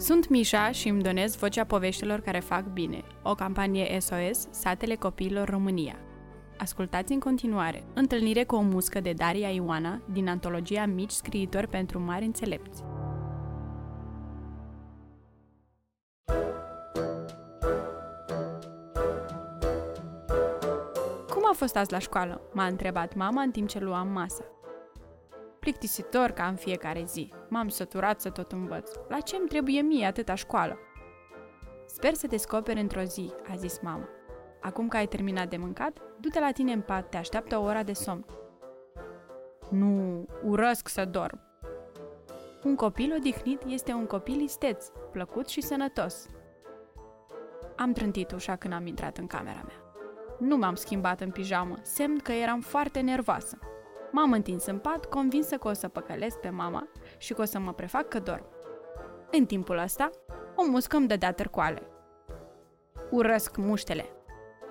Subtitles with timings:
[0.00, 5.48] Sunt Mișa și îmi donez vocea poveștilor care fac bine, o campanie SOS, Satele Copiilor
[5.48, 5.96] România.
[6.58, 12.00] Ascultați în continuare întâlnire cu o muscă de Daria Ioana din antologia Mici scriitori pentru
[12.00, 12.82] mari înțelepți.
[21.28, 22.40] Cum a fost azi la școală?
[22.52, 24.44] M-a întrebat mama în timp ce luam masa.
[25.68, 27.32] Plictisitor ca în fiecare zi.
[27.48, 28.90] M-am săturat să tot învăț.
[29.08, 30.78] La ce îmi trebuie mie atâta școală?
[31.86, 34.08] Sper să descoperi într-o zi, a zis mama.
[34.60, 37.82] Acum că ai terminat de mâncat, du-te la tine în pat, te așteaptă o ora
[37.82, 38.24] de somn.
[39.70, 41.40] Nu, urăsc să dorm.
[42.64, 46.28] Un copil odihnit este un copil isteț, plăcut și sănătos.
[47.76, 49.94] Am trântit ușa când am intrat în camera mea.
[50.38, 53.58] Nu m-am schimbat în pijamă, semn că eram foarte nervoasă.
[54.10, 57.58] M-am întins în pat, convinsă că o să păcălesc pe mama și că o să
[57.58, 58.46] mă prefac că dorm.
[59.30, 60.10] În timpul ăsta,
[60.54, 61.82] o muscă îmi dădea târcoale.
[63.10, 64.04] Urăsc muștele.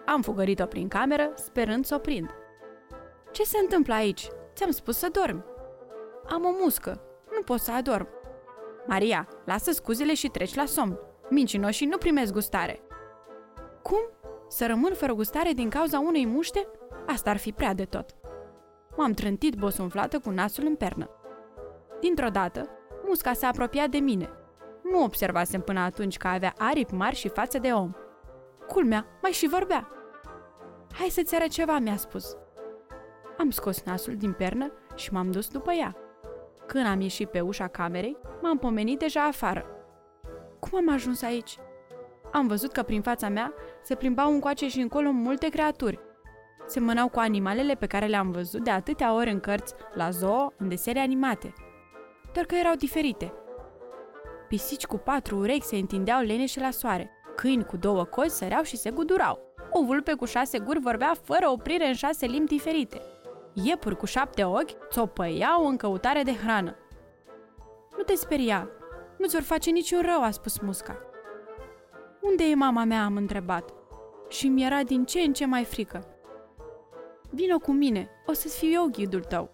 [0.05, 2.29] Am fugărit-o prin cameră, sperând să o prind.
[3.31, 4.27] Ce se întâmplă aici?
[4.55, 5.43] Ți-am spus să dormi.
[6.29, 7.01] Am o muscă.
[7.35, 8.07] Nu pot să adorm.
[8.87, 10.99] Maria, lasă scuzele și treci la somn.
[11.29, 12.81] Mincinoșii nu primesc gustare.
[13.81, 14.09] Cum?
[14.47, 16.67] Să rămân fără gustare din cauza unei muște?
[17.07, 18.15] Asta ar fi prea de tot.
[18.97, 21.09] M-am trântit bosunflată cu nasul în pernă.
[21.99, 22.69] Dintr-o dată,
[23.07, 24.29] musca s-a apropiat de mine.
[24.91, 27.91] Nu observasem până atunci că avea aripi mari și față de om.
[28.67, 29.87] Culmea, mai și vorbea.
[30.93, 32.37] Hai să-ți arăt ceva, mi-a spus.
[33.37, 35.95] Am scos nasul din pernă și m-am dus după ea.
[36.65, 39.65] Când am ieșit pe ușa camerei, m-am pomenit deja afară.
[40.59, 41.57] Cum am ajuns aici?
[42.31, 43.53] Am văzut că prin fața mea
[43.83, 45.99] se plimbau încoace și încolo multe creaturi,
[46.67, 50.67] semănau cu animalele pe care le-am văzut de atâtea ori în cărți, la zoo, în
[50.67, 51.53] desene animate.
[52.33, 53.33] Doar că erau diferite.
[54.47, 58.77] Pisici cu patru urechi se întindeau leneșe la soare, câini cu două cozi săreau și
[58.77, 59.39] se gudurau.
[59.71, 63.01] O vulpe cu șase guri vorbea fără oprire în șase limbi diferite.
[63.53, 66.75] Iepuri cu șapte ochi țopăiau în căutare de hrană.
[67.97, 68.69] Nu te speria,
[69.17, 70.97] nu ți-or face niciun rău, a spus musca.
[72.21, 73.73] Unde e mama mea, am întrebat.
[74.29, 76.16] Și mi era din ce în ce mai frică.
[77.29, 79.49] Vino cu mine, o să-ți fiu eu ghidul tău.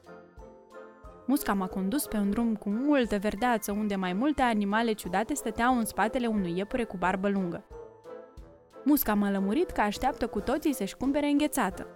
[1.25, 5.78] Musca m-a condus pe un drum cu multă verdeață, unde mai multe animale ciudate stăteau
[5.78, 7.63] în spatele unui iepure cu barbă lungă.
[8.84, 11.88] Musca m-a lămurit că așteaptă cu toții să-și cumpere înghețată.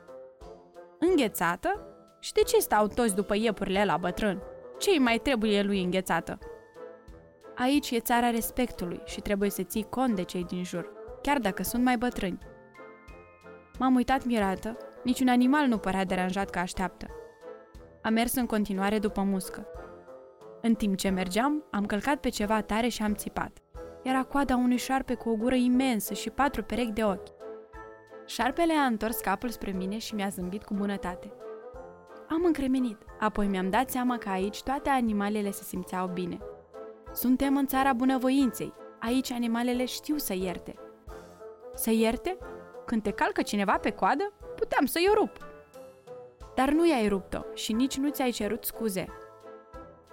[0.99, 1.87] Înghețată?
[2.19, 4.41] Și de ce stau toți după iepurile la bătrân?
[4.77, 6.39] ce îi mai trebuie lui înghețată?
[7.55, 11.63] Aici e țara respectului și trebuie să ții cont de cei din jur, chiar dacă
[11.63, 12.39] sunt mai bătrâni.
[13.79, 17.07] M-am uitat mirată Niciun animal nu părea deranjat că așteaptă.
[18.01, 19.67] Am mers în continuare după muscă.
[20.61, 23.57] În timp ce mergeam, am călcat pe ceva tare și am țipat.
[24.03, 27.27] Era coada unui șarpe cu o gură imensă și patru perechi de ochi.
[28.25, 31.33] Șarpele a întors capul spre mine și mi-a zâmbit cu bunătate.
[32.29, 36.37] Am încremenit, apoi mi-am dat seama că aici toate animalele se simțeau bine.
[37.13, 38.73] Suntem în țara bunăvoinței.
[38.99, 40.75] Aici animalele știu să ierte.
[41.73, 42.37] Să ierte?
[42.85, 44.33] Când te calcă cineva pe coadă?
[44.67, 45.47] Puteam să-i o rup.
[46.55, 49.05] Dar nu i-ai rupt-o și nici nu ți-ai cerut scuze.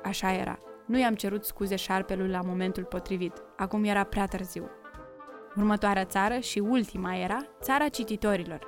[0.05, 0.59] Așa era.
[0.87, 3.43] Nu i-am cerut scuze șarpelui la momentul potrivit.
[3.57, 4.71] Acum era prea târziu.
[5.57, 8.67] Următoarea țară și ultima era țara cititorilor.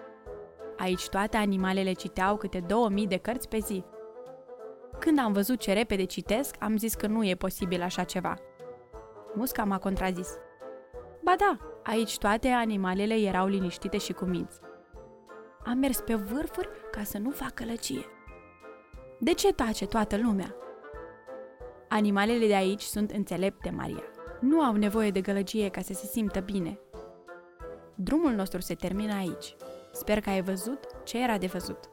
[0.76, 3.84] Aici toate animalele citeau câte 2000 de cărți pe zi.
[4.98, 8.34] Când am văzut ce repede citesc, am zis că nu e posibil așa ceva.
[9.34, 10.28] Musca m-a contrazis.
[11.22, 14.24] Ba da, aici toate animalele erau liniștite și cu
[15.66, 15.70] minți.
[15.70, 18.04] Am mers pe vârfuri ca să nu facă lăcie.
[19.18, 20.54] De ce tace toată lumea?
[21.88, 24.02] Animalele de aici sunt înțelepte, Maria.
[24.40, 26.78] Nu au nevoie de gălăgie ca să se simtă bine.
[27.94, 29.56] Drumul nostru se termină aici.
[29.92, 31.90] Sper că ai văzut ce era de văzut.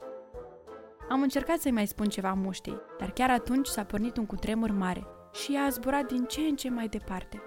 [1.09, 5.07] Am încercat să-i mai spun ceva muștei, dar chiar atunci s-a pornit un cutremur mare
[5.31, 7.41] și ea a zburat din ce în ce mai departe.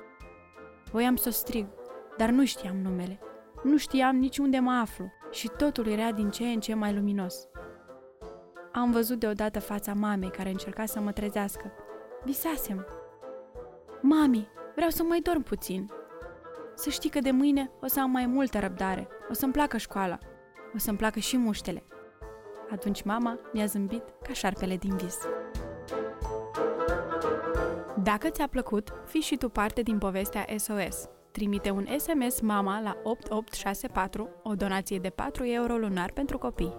[0.91, 1.66] Voiam să o strig,
[2.16, 3.18] dar nu știam numele.
[3.62, 7.48] Nu știam nici unde mă aflu și totul era din ce în ce mai luminos.
[8.72, 11.72] Am văzut deodată fața mamei care încerca să mă trezească.
[12.24, 12.86] Visasem.
[14.00, 15.91] Mami, vreau să mai dorm puțin.
[16.74, 20.18] Să știi că de mâine o să am mai multă răbdare, o să-mi placă școala,
[20.74, 21.83] o să-mi placă și muștele.
[22.71, 25.18] Atunci mama mi-a zâmbit ca șarpele din vis.
[28.03, 31.09] Dacă ți-a plăcut, fii și tu parte din povestea SOS.
[31.36, 36.72] Trimite un SMS MAMA la 8864, o donație de 4 euro lunar pentru copii.